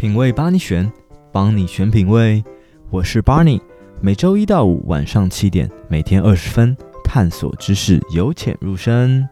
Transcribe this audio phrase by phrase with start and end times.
[0.00, 0.90] 品味帮你选，
[1.30, 2.42] 帮你选品味。
[2.88, 3.60] 我是 Barney，
[4.00, 6.74] 每周一到五晚上七点，每天二十分，
[7.04, 9.28] 探索知识，由浅入深。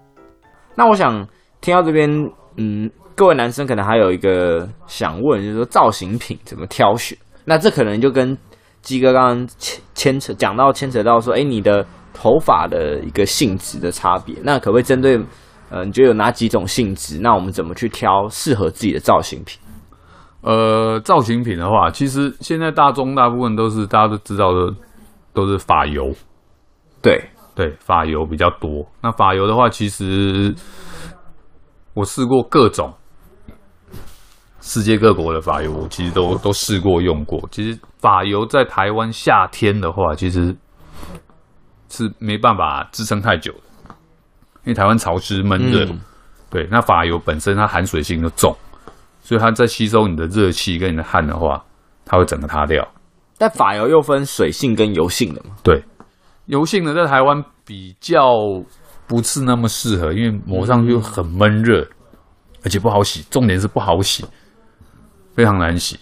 [0.74, 1.26] 那我想
[1.62, 2.10] 听到这边，
[2.58, 7.16] 嗯，各位男生可能还有一个想问，就是说造型品怎么挑选？
[7.46, 8.36] 那这可能就跟
[8.82, 11.82] 鸡哥刚刚牵牵扯讲到牵扯到说，哎，你的
[12.12, 15.18] 头发的一个性质的差别，那可不可以针对，
[15.70, 17.18] 呃，你觉得有哪几种性质？
[17.18, 19.58] 那我们怎么去挑适合自己的造型品？
[20.40, 24.72] 呃，造型品的话，其实现在大众大部分都是大家都知道的，
[25.34, 26.14] 都是发油。
[27.02, 27.20] 对
[27.56, 28.86] 对，发油比较多。
[29.02, 30.54] 那发油的话，其实
[31.92, 32.94] 我试过各种
[34.60, 37.40] 世界各国的发油，我其实都都试过用过。
[37.50, 40.56] 其实发油在台湾夏天的话，其实
[41.88, 43.94] 是没办法支撑太久的，
[44.62, 45.84] 因为台湾潮湿闷热。
[45.86, 46.00] 嗯、
[46.48, 48.56] 对，那发油本身它含水性就重。
[49.28, 51.62] 所以它在吸收你的热气跟你的汗的话，
[52.06, 52.82] 它会整个塌掉。
[53.36, 55.54] 但发油又分水性跟油性的嘛？
[55.62, 55.84] 对，
[56.46, 58.22] 油性的在台湾比较
[59.06, 61.86] 不是那么适合，因为抹上去很闷热，
[62.64, 63.22] 而且不好洗。
[63.30, 64.24] 重点是不好洗，
[65.34, 66.00] 非常难洗。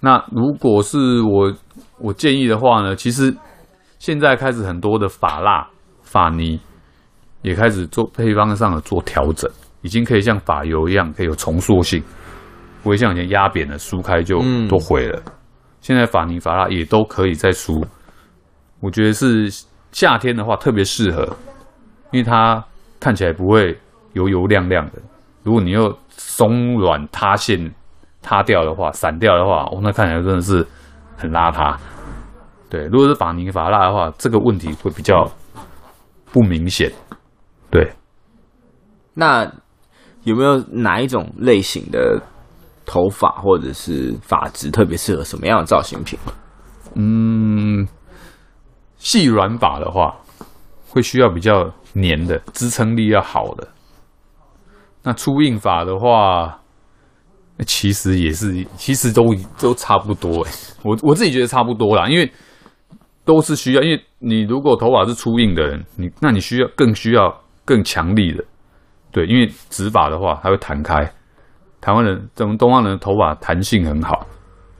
[0.00, 1.54] 那如果是我
[1.98, 3.36] 我建议的话呢，其实
[3.98, 5.68] 现在开始很多的发蜡、
[6.00, 6.58] 发泥
[7.42, 9.50] 也开始做配方上的做调整。
[9.82, 12.02] 已经可以像法油一样，可以有重塑性，
[12.82, 15.18] 不会像以前压扁了梳开就都毁了。
[15.26, 15.32] 嗯、
[15.80, 17.84] 现在法尼法拉也都可以再梳，
[18.80, 19.48] 我觉得是
[19.90, 21.24] 夏天的话特别适合，
[22.10, 22.62] 因为它
[23.00, 23.78] 看起来不会
[24.12, 25.00] 油油亮亮的。
[25.42, 27.72] 如果你又松软塌陷、
[28.20, 30.66] 塌掉的话、散掉的话，哦，那看起来真的是
[31.16, 31.74] 很邋遢。
[32.68, 35.26] 对，如果是法尼法拉的话，这个问题会比较
[36.30, 36.92] 不明显。
[37.70, 37.90] 对，
[39.14, 39.50] 那。
[40.24, 42.20] 有没有哪一种类型的
[42.84, 46.18] 头发或者是发质特别适合什么样的造型品？
[46.94, 47.86] 嗯，
[48.98, 50.14] 细软发的话，
[50.88, 53.68] 会需要比较黏的，支撑力要好的。
[55.02, 56.60] 那粗硬发的话，
[57.64, 60.52] 其实也是，其实都都差不多哎。
[60.82, 62.30] 我我自己觉得差不多啦，因为
[63.24, 68.44] 都是需要，因为你如果头发是粗硬的人，你那你需要更需要更强力的。
[69.12, 71.10] 对，因为直发的话，它会弹开。
[71.80, 74.26] 台湾人，咱们东方人的头发弹性很好，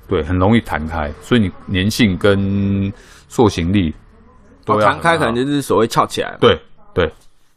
[0.07, 2.93] 对，很容易弹开，所以你粘性跟
[3.27, 3.95] 塑形力
[4.67, 4.87] 都要。
[4.87, 6.37] 弹开可能就是所谓翘起来。
[6.39, 6.61] 对
[6.93, 7.11] 对，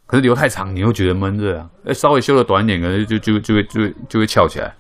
[0.06, 1.70] 可是留太长，你又觉得闷热啊。
[1.86, 4.74] 哎，稍微修的短一点，可能就就就会就会就会翘起来。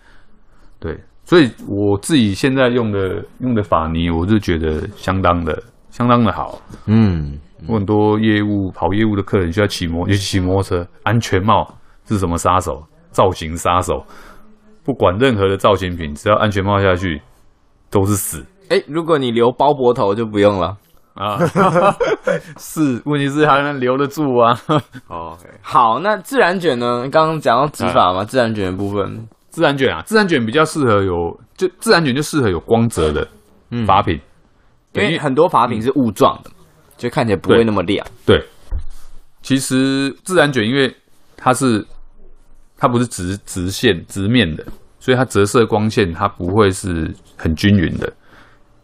[0.80, 6.62] 对，所以我自己现在用的用的发泥，我就觉得相当的相当的好。
[6.86, 7.38] 嗯，
[7.68, 11.70] 我很多业务跑业务的客人需要骑摩，尤其骑摩托车，安全帽。
[12.06, 12.84] 是什么杀手？
[13.12, 14.04] 造型杀手，
[14.84, 17.22] 不管任何的造型品，只要安全帽下去
[17.92, 18.44] 都是死。
[18.70, 20.76] 哎、欸，如果你留包脖头就不用了
[21.14, 21.38] 啊。
[22.58, 24.60] 是，问题是还能留得住啊。
[25.10, 25.52] 哦，okay.
[25.62, 27.08] 好，那自然卷呢？
[27.12, 33.28] 刚刚讲到直发嘛，啊、自然卷的部分，自然卷啊，自然卷比较适合有，就自然卷就适合有光泽的
[33.86, 34.20] 发品，
[34.96, 36.50] 嗯、因为很多发品是雾状的，
[36.98, 38.04] 就看起来不会那么亮。
[38.26, 38.48] 对，对，
[39.44, 40.92] 其实自然卷因为
[41.38, 41.86] 它是。
[42.84, 44.66] 它不是直直线直面的，
[45.00, 48.12] 所以它折射光线它不会是很均匀的，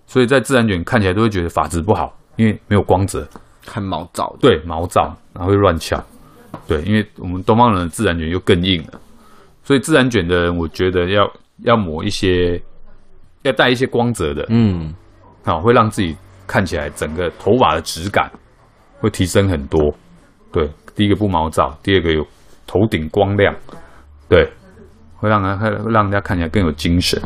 [0.07, 3.27] 所以在自然卷看起来都会觉得发质不好，因为没有光泽，
[3.67, 4.33] 很毛躁。
[4.39, 6.01] 对，毛躁，然后会乱翘。
[6.65, 9.01] 对，因为我们东方人的自然卷又更硬了，
[9.65, 11.29] 所以自然卷的人我觉得要
[11.65, 12.57] 要抹一些，
[13.41, 14.95] 要带一些光泽的，嗯，
[15.43, 16.15] 好，会让自己
[16.47, 18.31] 看起来整个头发的质感
[19.01, 19.93] 会提升很多。
[20.53, 22.25] 对，第一个不毛躁，第二个有
[22.65, 23.53] 头顶光亮。
[24.29, 24.49] 对，
[25.17, 27.21] 会让人会让人家看起来更有精神。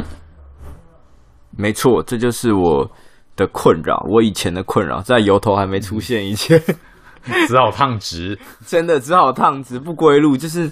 [1.55, 2.89] 没错，这就是我
[3.35, 4.03] 的困扰。
[4.09, 6.59] 我以前的困扰，在油头还没出现以前，
[7.47, 10.35] 只好烫直， 真的只好烫直，不归路。
[10.35, 10.71] 就是，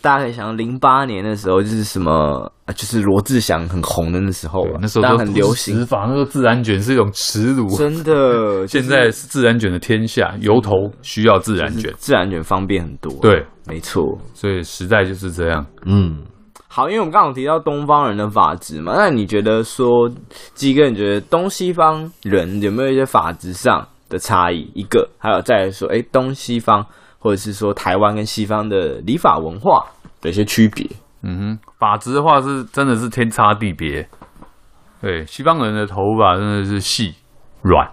[0.00, 7.68] 大家可以想，零八年的时候，就是什么，就是罗志祥很红的那时候，那时候都很流行直发，那时候自然卷是一种耻辱。
[7.76, 10.72] 真的， 现在是自然卷的天下，油头
[11.02, 13.12] 需要自然卷，自然卷方便很多。
[13.20, 13.44] 对。
[13.66, 15.66] 没错，所以时代就是这样。
[15.84, 16.22] 嗯，
[16.68, 20.10] 好，因为我们刚刚提到东方人的发质嘛，那你觉得说，
[20.54, 24.70] 鸡哥，你觉得东西方人有没有一些发质上的差异？
[24.74, 26.82] 一个，还有再来说，哎，东西方
[27.18, 29.84] 或者是说台湾跟西方的理法文化
[30.20, 30.86] 的一些区别？
[31.22, 34.08] 嗯哼，发质的话是真的是天差地别。
[35.00, 37.14] 对，西方人的头发真的是细
[37.62, 37.88] 软，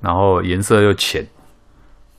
[0.00, 1.26] 然后颜色又浅，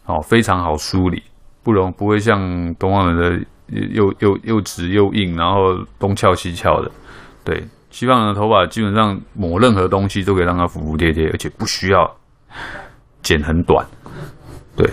[0.06, 1.24] 哦，非常好梳理。
[1.64, 3.46] 不容不会像东方人的
[3.92, 6.90] 又又又直又硬，然后东翘西翘的，
[7.44, 12.10] 对，西方人的头发基本上抹任何东西都可以让它服服帖帖，而且不需要
[13.22, 13.86] 剪很短。
[14.78, 14.90] 对，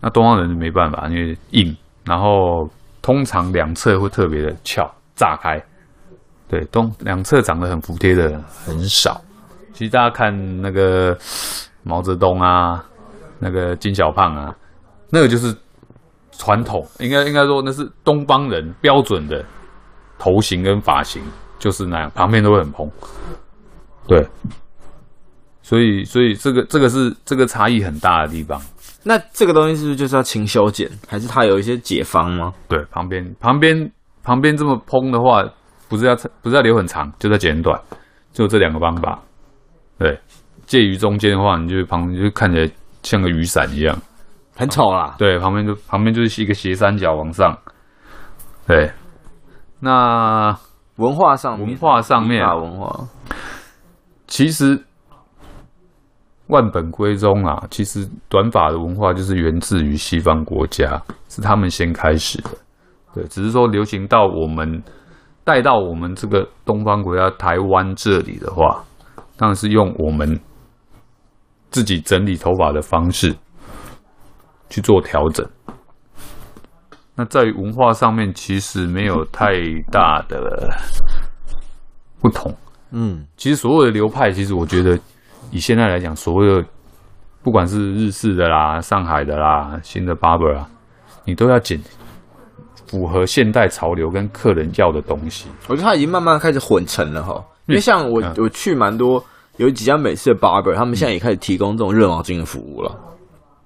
[0.00, 2.68] 那东方人就没办法，因为硬，然后
[3.02, 5.62] 通常两侧会特别的翘炸开。
[6.48, 9.20] 对，东两侧长得很服帖的很少。
[9.72, 11.16] 其实大家看那个
[11.82, 12.84] 毛泽东啊，
[13.38, 14.54] 那个金小胖啊，
[15.10, 15.54] 那个就是
[16.32, 19.44] 传统，应该应该说那是东方人标准的
[20.18, 21.22] 头型跟发型。
[21.60, 22.90] 就是那样，旁边都会很蓬，
[24.08, 24.26] 对，
[25.60, 28.58] 所以所以这个这个是这个差异很大的地方。
[29.02, 32.52] 那这个东西是不是就是要勤修剪，还是它有一些解方吗？
[32.68, 33.92] 对，旁边旁边
[34.22, 35.42] 旁边这么蓬的话，
[35.88, 37.80] 不是要不是要留很长，就在剪很短，
[38.32, 39.18] 就这两个方法。
[39.98, 40.18] 对，
[40.66, 42.70] 介于中间的话，你就旁边就看起来
[43.02, 43.96] 像个雨伞一样，
[44.56, 45.14] 很丑啦。
[45.18, 47.56] 对，旁边就旁边就是一个斜三角往上。
[48.66, 48.90] 对，
[49.80, 50.56] 那。
[50.96, 53.08] 文化上面，文化上面，文化，
[54.26, 54.84] 其实
[56.50, 62.50] 万本归宗啊，其实短发的文化就是源自于西方国家，是他们先开始的。
[63.14, 64.82] 对，只是说流行到我们
[65.44, 68.84] 带到我们这个东方国家台湾这里的话，
[69.36, 70.38] 当然是用我们
[71.70, 73.34] 自己整理头发的方式
[74.68, 75.44] 去做调整。
[77.16, 79.52] 那在文化上面，其实没有太
[79.90, 80.38] 大的
[82.20, 82.54] 不同。
[82.92, 84.98] 嗯，其实所有的流派，其实我觉得
[85.50, 86.62] 以现在来讲，所有
[87.42, 90.68] 不管是日式的啦、上海的啦、新的 barber 啊，
[91.24, 91.80] 你都要剪
[92.86, 95.48] 符合现代潮流跟客人要的东西。
[95.68, 99.22] 我觉得它已经慢慢开始混成了哈，因为像我我去蛮多
[99.56, 102.94] 有几家美式的 barber，他们现在也开始提供这种热毛巾的服务了。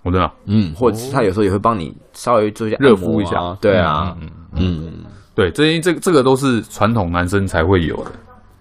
[0.03, 4.93] 我知道，嗯，或者是他有时候也会帮你稍微做一下热敷一下，对啊，嗯嗯，
[5.35, 8.13] 对，这些这这个都是传统男生才会有的，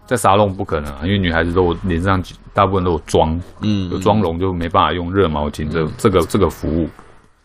[0.06, 2.22] 在沙龙不可能啊，因为女孩子都脸上
[2.54, 6.88] 大部分都有妆，嗯，有妆容就没办法用热毛巾这这个这个服务。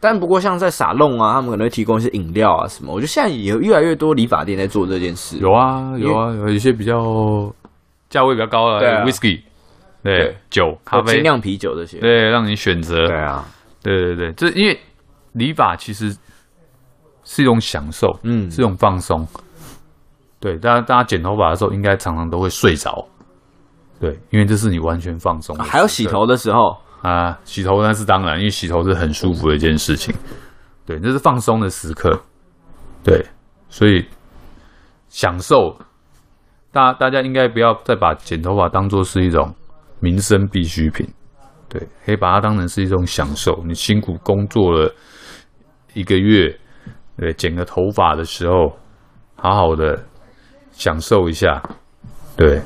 [0.00, 5.38] 但不过像在沙龙啊，他们可能会提供一些饮料啊什么，我觉得现在也有越来越多理发店在做这件事。
[5.38, 7.52] 有啊有啊，有一些比较
[8.08, 9.40] 价位比较高的，whisky，
[10.02, 13.44] 对，酒、咖啡、精酿啤酒这些，对，让你选择，对啊。
[13.80, 14.78] 对对对，这因为
[15.32, 16.14] 理发其实
[17.24, 19.26] 是一种享受，嗯，是一种放松。
[20.40, 23.06] 对，大家大家剪头发的时候，应该常常都会睡着。
[24.00, 25.56] 对，因为这是你完全放松。
[25.58, 30.14] 还有洗头的时候啊，洗头那是当然，因为洗头是很舒服的一件事情。
[30.86, 32.20] 对，那是放松的时刻。
[33.02, 33.24] 对，
[33.68, 34.06] 所以
[35.08, 35.76] 享受。
[36.70, 39.54] 大大家应该不要再把剪头发当做是一种
[40.00, 41.08] 民生必需品。
[41.68, 43.64] 对，可以把它当成是一种享受。
[43.66, 44.94] 你辛苦工作了
[45.94, 46.56] 一个月，
[47.16, 48.76] 对，剪个头发的时候，
[49.36, 50.04] 好好的
[50.78, 51.60] 享受一下，
[52.36, 52.62] 对，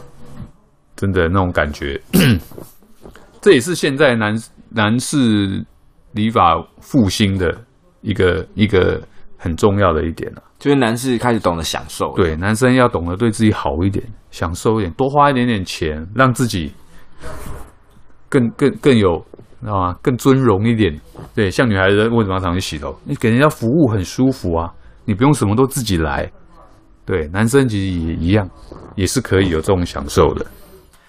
[0.94, 1.98] 真的那种感觉。
[3.40, 4.36] 这也是现在男
[4.68, 5.64] 男士
[6.12, 7.58] 理发复兴的
[8.02, 9.00] 一个一个
[9.38, 12.12] 很重要的一点了，就是男士开始懂得享受。
[12.14, 16.70] 对，男生要懂得对自己好一点，享受一点，多花一点点钱，让自己。
[18.28, 19.18] 更更更有，
[19.60, 19.96] 知道吗？
[20.02, 20.98] 更尊荣一点。
[21.34, 22.94] 对，像女孩子为什么要常去洗头？
[23.04, 24.72] 你给人家服务很舒服啊，
[25.04, 26.30] 你不用什么都自己来。
[27.04, 28.49] 对，男生其实也一样，
[28.94, 30.46] 也是可以有这种享受的。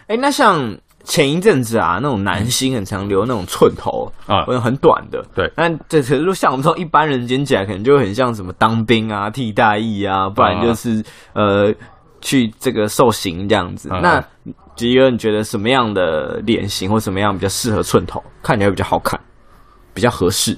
[0.08, 5.24] 哎、欸，那像前一阵子啊，那种男星很常留那种寸头啊，或者很短的。
[5.36, 11.00] 对，但这可是像我们这种一般人剪起来，可能就会很像什么当兵啊、替代役啊，不然就是、
[11.34, 11.74] 啊、呃
[12.22, 13.90] 去这个受刑这样子。
[13.90, 14.24] 啊、那
[14.76, 19.20] 吉哥，你觉得什么样的脸型或什么样比较适合寸头，看起来比较好看，
[19.94, 20.58] 比较合适？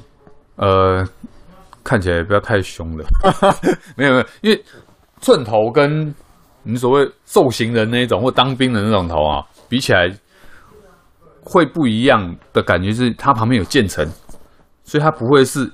[0.57, 1.03] 呃，
[1.83, 3.05] 看起来不要太凶了。
[3.97, 4.63] 没有没有，因为
[5.21, 6.13] 寸头跟
[6.63, 10.09] 你所谓受刑人那一种或当兵的那种头啊，比起来
[11.41, 14.05] 会不一样的感觉是，它旁边有渐层，
[14.83, 15.71] 所以它不会是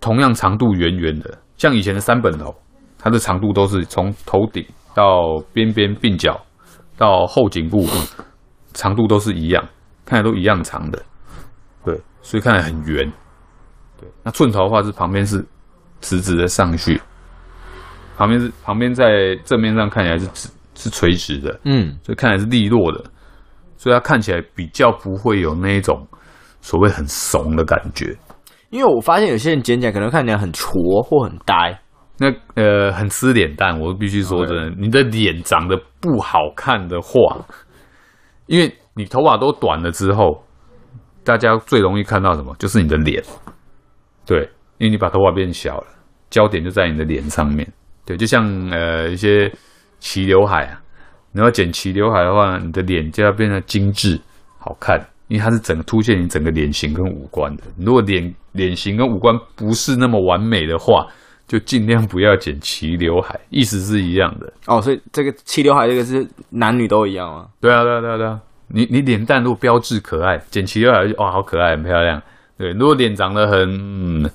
[0.00, 2.54] 同样长度圆圆的，像以前的三本头，
[2.98, 4.64] 它的长度都是从头顶
[4.94, 6.40] 到边边鬓角。
[6.94, 7.84] 到后颈部，
[8.74, 9.66] 长度都是一样，
[10.04, 11.02] 看来都一样长的，
[11.84, 13.10] 对，所以看来很圆。
[13.98, 15.44] 对，那寸头的话是旁边是
[16.00, 17.00] 直直的上去，
[18.16, 23.04] 旁边是旁边在正面上看起来是直是垂直的，嗯，所以看起来是利落的，
[23.76, 26.06] 所以它看起来比较不会有那一种
[26.60, 28.16] 所谓很怂的感觉。
[28.70, 31.78] 因为我发现有些人剪起来可能看起来很挫或很呆。
[32.18, 37.36] 那呃，很吃脸蛋，我必须说真的.你的脸长得不好看的话，
[38.46, 40.44] 因为你头发都短了之后，
[41.24, 42.54] 大家最容易看到什么？
[42.58, 43.20] 就是你的脸。
[44.24, 44.42] 对，
[44.78, 45.86] 因为你把头发变小了，
[46.30, 47.66] 焦点就在你的脸上面。
[48.04, 49.52] 对，就像呃一些
[50.00, 50.80] 齐刘海啊，
[51.32, 54.20] 你要剪齐刘海的话，你的脸就要变得精致
[54.58, 57.62] 好看，因为它是整个凸显你整个脸型跟五官的。
[57.78, 61.06] 如果脸脸型跟五官不是那么完美的话，
[61.46, 64.52] 就尽量不要剪齐刘海，意思是一样的。
[64.66, 67.48] 哦，所以这个齐刘海这个是男女都一样吗？
[67.60, 68.40] 对啊，对啊，对啊，对啊。
[68.68, 72.22] 你你脸蛋如果标志可爱，剪齐刘海就哇好可爱很漂亮。
[72.56, 73.58] 对，如果脸长得很、
[74.22, 74.30] 嗯、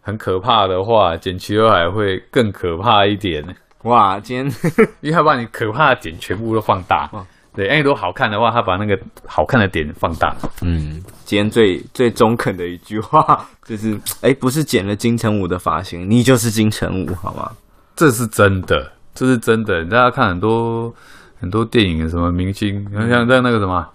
[0.00, 3.44] 很可怕的话，剪齐刘海会更可怕一点。
[3.82, 4.46] 哇，今天
[5.00, 7.10] 因为他把你可怕的点全部都放大。
[7.52, 10.36] 对，哎，如果好看的话，他把那个好看的点放大。
[10.62, 17.50] 嗯，今天最最中肯的一句话就是，哎，不是剪了金城武的发型，你就是金城武，好吗？
[17.96, 19.84] 这是真的，这是真的。
[19.86, 20.94] 大家看很多
[21.40, 23.86] 很多电影，什么明星，像像在那个什么，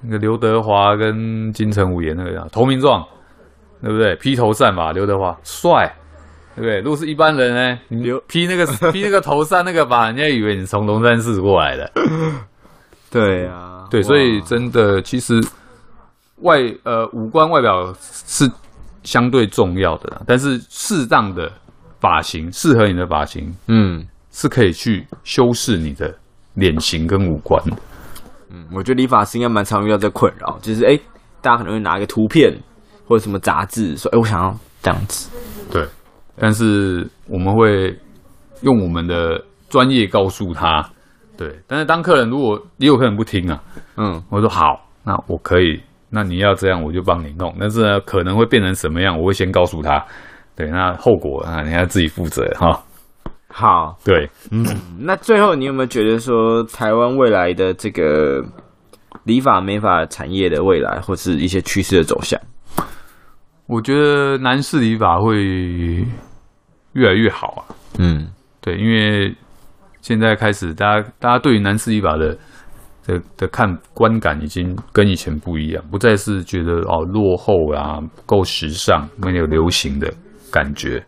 [0.00, 3.02] 那个刘德华跟金城武演那个叫《投名状》，
[3.82, 4.14] 对不对？
[4.16, 5.92] 披头散发，刘德华帅。
[6.54, 6.80] 对不对？
[6.80, 11.90] 如果是一般人呢，你披那个 披那个头散那个吧，人家以为你从龙山寺过来的。
[13.10, 15.40] 对啊，对，所以真的，其实
[16.42, 18.46] 外呃五官外表是
[19.02, 21.50] 相对重要的啦，但是适当的
[22.00, 26.14] 发型，适合你的发型，嗯，是可以去修饰你的
[26.52, 27.76] 脸型跟五官的。
[28.50, 31.00] 嗯，我觉得理发师应该蛮常遇到这困扰，就是哎，
[31.40, 32.54] 大家可能会拿一个图片
[33.06, 35.30] 或者什么杂志说，哎，我想要这样子。
[35.70, 35.86] 对。
[36.34, 37.94] 但是我们会
[38.62, 40.82] 用我们的专业告诉他，
[41.36, 41.54] 对。
[41.66, 43.62] 但是当客人如果也有客人不听啊，
[43.96, 47.54] 嗯，我说好，那我可以，那你要这样我就帮你弄。
[47.60, 50.02] 但是呢，可能会变成什么样，我会先告诉他，
[50.56, 50.68] 对。
[50.70, 52.82] 那后果啊，你要自己负责哈。
[53.48, 54.64] 好，对，嗯。
[54.98, 58.42] 那最后你有没有觉得说，台湾未来的这个
[59.24, 62.40] 理法美发产业的未来，或是一些趋势的走向？
[63.72, 65.34] 我觉得男士理发会
[66.92, 67.60] 越来越好啊。
[67.98, 68.28] 嗯，
[68.60, 69.34] 对，因为
[70.02, 72.36] 现在开始，大家大家对于男士理发的
[73.06, 80.12] 的的看观感已经跟以前不一样，不再是觉得哦落后啊，不够时尚，没有流行的
[80.50, 81.02] 感觉，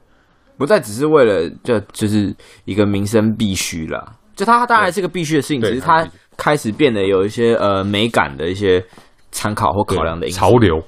[0.56, 4.10] 不再只是为了就就是一个民生必须了。
[4.34, 8.82] 就它当然是个必须的事情，只是它开始变得有一些呃美感的一些
[9.30, 10.82] 参考或考量的潮流，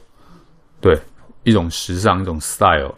[0.80, 0.98] 对。
[1.46, 2.92] 一种时尚，一种 style，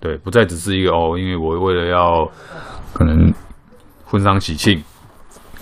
[0.00, 2.28] 对，不再只是一个哦，因为我为了要
[2.92, 3.32] 可能
[4.04, 4.82] 婚丧喜庆，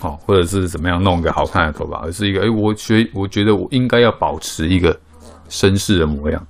[0.01, 4.99] 哦，或者是怎么样弄一个好看的头发，而是一个哎，我觉我觉得我应该要保持一个
[5.51, 6.43] 绅士的模样。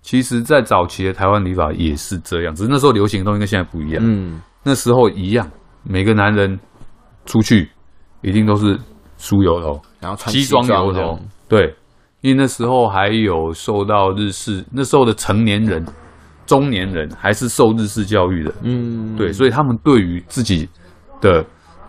[0.00, 4.02] 其实，在早期的台湾理发也是这样，只是那时候流行的东西跟现在不一样。
[4.02, 5.46] 嗯，那时候一样，
[5.82, 6.58] 每个男人
[7.26, 7.68] 出去
[8.22, 8.80] 一定都是
[9.18, 11.74] 梳油头，然后穿西装油头，对。
[12.26, 15.86] 因为那时候还有受到日式，那时候的成年人、
[16.44, 20.68] 中年人还是受日式教育的，嗯，对，所以他们对于自己
[21.20, 21.44] 的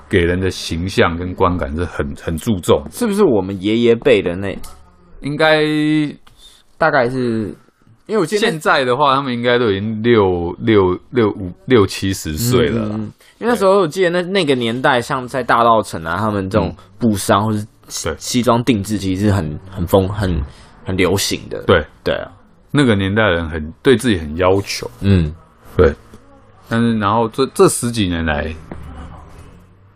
[0.07, 2.83] 给人的形象跟观感是很很注重。
[2.91, 4.55] 是不是我们爷爷辈的那
[5.21, 5.63] 应该
[6.77, 7.51] 大概是？
[8.05, 12.87] 因为我记得现在的话，他们应该都已经六六六五六七十岁了。
[12.93, 17.65] 嗯，因为那时候我记得那那个年代，像在大稻城啊，他们这种布商或是。
[18.03, 20.41] 对，西装定制其实是很很风很
[20.85, 21.63] 很流行的。
[21.63, 22.31] 对对啊，
[22.71, 24.89] 那个年代人很对自己很要求。
[25.01, 25.33] 嗯，
[25.75, 25.93] 对。
[26.69, 28.53] 但是然后这这十几年来，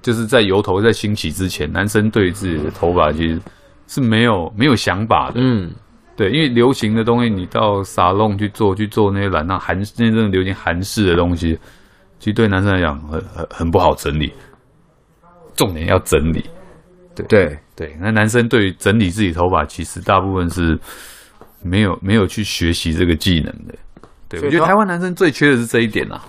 [0.01, 3.41] 就是在油头在兴起之前，男生对自己的头发其实
[3.87, 5.41] 是没有没有想法的。
[5.41, 5.69] 嗯，
[6.15, 11.59] 对，因为流行的东西，你到沙龙去做去做那些染那韩那阵流行韩式的东西，
[12.19, 14.31] 其实对男生来讲很很很不好整理。
[15.53, 16.49] 重点要整理。
[17.13, 20.79] 对对对，那男生对于整理自己头发，其实大部分是
[21.61, 23.75] 没有没有去学习这个技能的。
[24.29, 26.23] 对，我觉得台湾男生最缺的是这一点啊。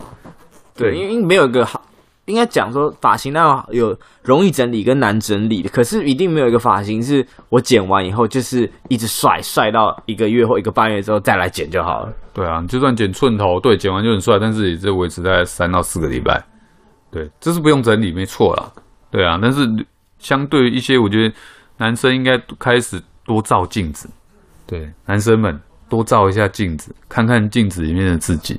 [0.75, 1.81] 对，因为没有一个好，
[2.25, 12.13] 应该讲说发型那有容易整理跟难整理的，可是一定没有一个发型是我剪完以后就是一直帅帅到一个月或一个半月之后再来剪就好了。
[12.33, 16.43] 对啊，你就算剪寸头，对，剪完就很帅，但是也是维持在三到四个礼拜。
[17.11, 18.73] 对，这是不用整理，没错啦。
[19.11, 19.69] 对啊，但是。
[20.23, 21.35] 相对一些，我觉得
[21.77, 24.09] 男生应该开始多照镜子。
[24.67, 28.59] 对，男生们多照一下镜子，看看镜子里面的自己，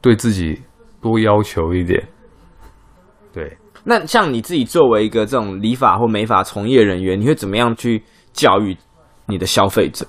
[0.00, 0.60] 对自己
[1.00, 2.06] 多要求一点。
[3.32, 8.02] 对，那像你自己作为一个这种理发或美发从业人员，你会怎么样去
[8.32, 8.76] 教育
[9.26, 10.06] 你的消费者？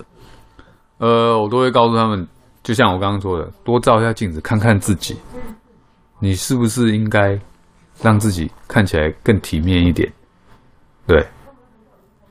[0.98, 2.27] 呃，我都会告诉他们，
[2.62, 5.17] 就像我刚刚说的，多照一下镜子，看看自己，
[6.20, 7.39] 你是不是应该
[8.01, 10.12] 让自己看起来更体面一点。
[11.08, 11.27] 对，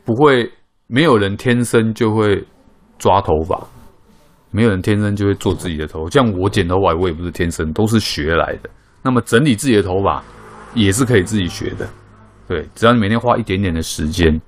[0.04, 0.50] 不会，
[0.86, 2.44] 没有人天生就会
[2.98, 3.60] 抓头发，
[4.50, 6.08] 没有人天生就会做自己的头。
[6.10, 8.70] 像我剪头发，我也不是天生，都是学来的。
[9.02, 10.22] 那么整理自己的头发
[10.74, 11.88] 也是可以自己学的。
[12.46, 14.40] 对，只要你每天花一点点的时间，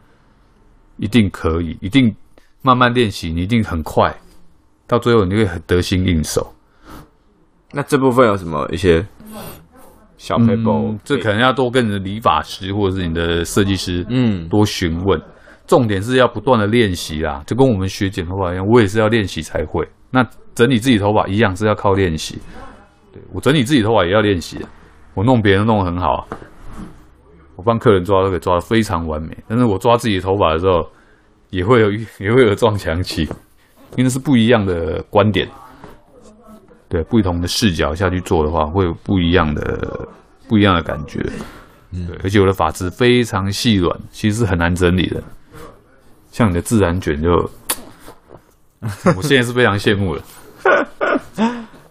[0.97, 2.15] 一定可以，一定
[2.63, 4.15] 慢慢练习，你一定很快，
[4.87, 6.53] 到最后你会很得心应手。
[7.73, 9.07] 那这部分有什么一些
[10.23, 10.71] 小撇步？
[10.71, 15.21] 嗯，这可能要多跟你的理发师或者是你的设计师，嗯，多询问。
[15.67, 19.85] 重点是要不断的练习啦，就跟我们学剪头发一样，我也是要练习才会。
[20.13, 20.25] 那
[20.55, 22.39] 整理自己头发一样是要靠练习。
[23.13, 24.65] 对，我整理自己头发也要练习，
[25.15, 26.25] 我弄别人弄得很好，
[27.57, 29.37] 我帮客人抓都可以抓得非常完美。
[29.49, 30.87] 但是我抓自己头发的时候，
[31.51, 33.29] 也会有也会有撞墙期，
[33.97, 35.49] 因为是不一样的观点。
[36.93, 40.07] 对，不同的视角下去做的话，会有不一样的
[40.47, 41.25] 不一样的感觉。
[41.91, 45.23] 嗯，对，而且我的发质非常细软，其实是很难整理的。
[46.31, 47.31] 像你的自然卷就，
[49.17, 50.23] 我现在是非常羡慕的。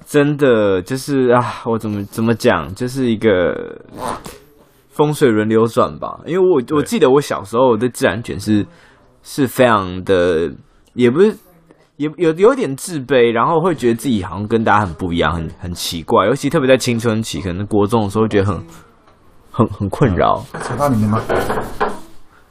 [0.06, 3.82] 真的就是啊，我怎么怎么讲，就是一个
[4.92, 6.20] 风水轮流转吧。
[6.28, 8.64] 因为我我记得我小时候我对自然卷是
[9.24, 10.48] 是非常的，
[10.94, 11.36] 也不是。
[12.02, 16.26] 也有有点自卑，然后会觉得自己好像跟大家很不一样，很很奇怪。
[16.26, 18.60] 尤其特别在青春期，可能国中的时候，会觉得很
[19.52, 20.44] 很很困扰。
[20.64, 21.22] 扯到里面吗？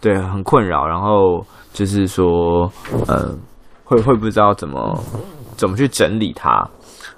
[0.00, 0.86] 对，很困扰。
[0.86, 2.70] 然后就是说，
[3.08, 3.36] 呃，
[3.82, 5.02] 会会不知道怎么
[5.56, 6.64] 怎么去整理它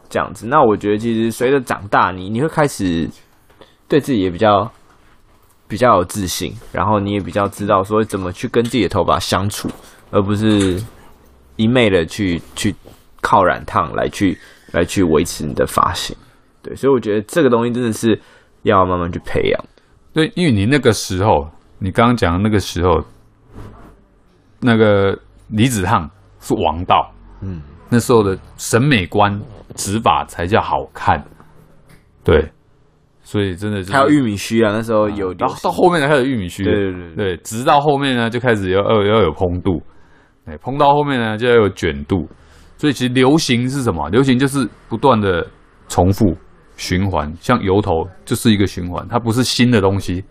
[0.08, 0.46] 这样子。
[0.46, 3.06] 那我觉得，其实随着长大，你你会开始
[3.88, 4.70] 对自己也比较
[5.68, 9.68] 比较有自信，然后你也比较知道说怎么去跟自己的头发相处，
[10.10, 10.82] 而不是。
[11.56, 12.74] 一昧的去去
[13.20, 14.36] 靠染烫来去
[14.72, 16.16] 来去维持你的发型，
[16.62, 18.18] 对，所以我觉得这个东西真的是
[18.62, 19.64] 要慢慢去培养。
[20.12, 23.02] 对，因为你那个时候，你刚刚讲的那个时候，
[24.60, 25.18] 那个
[25.48, 29.40] 离子烫是王道，嗯，那时候的审美观，
[29.74, 31.22] 直发才叫好看，
[32.24, 32.50] 对，
[33.22, 39.82] 所以真的是还有玉米须啊，那时候有到到后面才开始玉米须，对对对，对，直到后面呢就开始要要要有蓬度。
[40.44, 42.28] 哎，碰到后面呢，就要有卷度，
[42.76, 44.08] 所以其实流行是什么？
[44.10, 45.46] 流行就是不断的
[45.86, 46.36] 重复
[46.76, 50.24] 循环，像油头就是一个循环，它不是新的东西，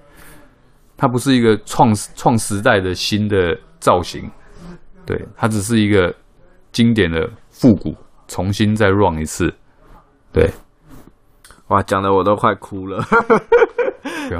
[0.98, 4.30] 它不是一个创创时代的新的造型，
[5.06, 6.14] 对，它只是一个
[6.74, 7.96] 经典的复古，
[8.28, 9.54] 重新再 run 一次，
[10.34, 10.50] 对，
[11.70, 13.02] 哇，讲的我都快哭了，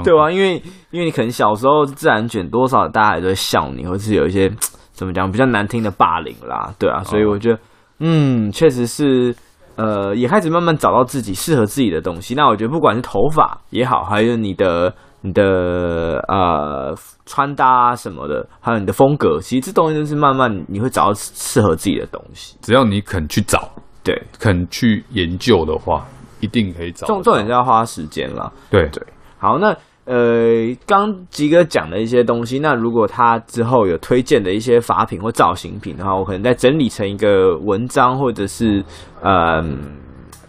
[0.04, 4.52] 对啊，因为因为你可能小时候自然卷，多少大家也都会笑你，或是有一些。
[4.92, 7.58] 怎么讲比较难听的霸凌啦，对啊，所以我觉得，
[8.00, 9.34] 嗯，确实是，
[9.76, 12.34] 呃，也开始慢慢找到自己适合自己的东西。
[12.34, 22.56] 那我觉得不管是头发也好，还有你的你的呃穿搭什么的，还有你的风格，其实这东西都是慢慢你会找到适合自己的东西。
[22.60, 23.68] 只要你肯去找，
[24.04, 26.06] 对，肯去研究的话，
[26.40, 27.06] 一定可以找。
[27.06, 28.52] 重重点是要花时间啦。
[28.70, 29.02] 对对，
[29.38, 29.74] 好，那。
[30.04, 38.84] 呃，刚吉哥讲的一些东西，那如果他之后有推荐的一些法品或造型品的话，我可能再整理成一个文章或者是
[39.20, 39.62] 呃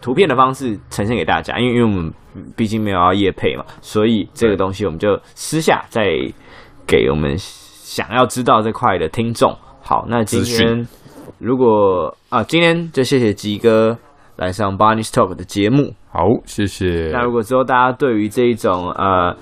[0.01, 1.59] 图片的方式呈现给大家。
[1.59, 2.11] 因为因为我们
[2.55, 6.03] 毕竟没有要业配嘛，所以这个东西我们就私下再
[6.87, 9.55] 给我们想要知道这块的听众。
[9.81, 10.87] 好，那今天
[11.37, 13.97] 如果啊，今天就谢谢吉哥。
[14.35, 17.09] 来上 Barney Talk 的节目，好，谢谢。
[17.11, 19.35] 那如果之后大家对于这一种呃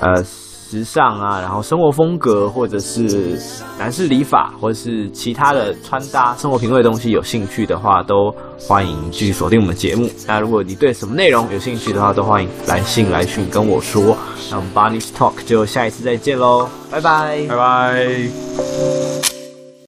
[0.00, 3.38] 呃时尚啊，然后生活风格，或者是
[3.78, 10.08] 男士理发，或者是其他的穿搭、生活品味的东西有兴趣的话，都欢迎继续锁定我们节目。
[10.26, 14.16] 那如果你对什么内容有兴趣的话，都欢迎来信来讯跟我说。
[14.50, 19.03] 那我们 Barney Talk 就下一次再见喽，拜拜，拜拜。